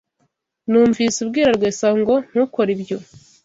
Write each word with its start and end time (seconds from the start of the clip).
Numvise 0.69 1.17
ubwira 1.23 1.49
Rwesa 1.57 1.87
ngo 1.99 2.15
ntukore 2.29 2.69
ibyo. 2.75 2.97